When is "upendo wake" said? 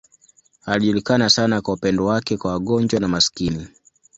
1.73-2.37